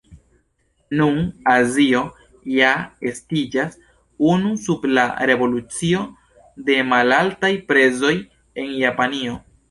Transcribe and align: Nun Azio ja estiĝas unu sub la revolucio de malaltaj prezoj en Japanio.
Nun 0.99 1.17
Azio 1.55 1.99
ja 2.53 2.69
estiĝas 3.11 3.75
unu 4.29 4.53
sub 4.63 4.87
la 4.99 5.03
revolucio 5.31 6.01
de 6.71 6.79
malaltaj 6.95 7.51
prezoj 7.73 8.15
en 8.63 8.73
Japanio. 8.85 9.37